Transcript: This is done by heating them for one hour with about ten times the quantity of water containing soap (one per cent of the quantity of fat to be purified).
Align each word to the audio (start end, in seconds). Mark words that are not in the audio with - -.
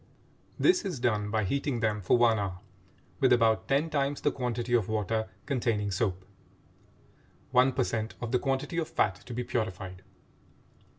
This 0.57 0.83
is 0.83 0.99
done 0.99 1.29
by 1.29 1.43
heating 1.43 1.79
them 1.79 2.01
for 2.01 2.17
one 2.17 2.39
hour 2.39 2.57
with 3.19 3.31
about 3.31 3.67
ten 3.67 3.91
times 3.91 4.21
the 4.21 4.31
quantity 4.31 4.73
of 4.73 4.89
water 4.89 5.29
containing 5.45 5.91
soap 5.91 6.25
(one 7.51 7.71
per 7.71 7.83
cent 7.83 8.15
of 8.19 8.31
the 8.31 8.39
quantity 8.39 8.79
of 8.79 8.87
fat 8.89 9.13
to 9.27 9.33
be 9.35 9.43
purified). 9.43 10.01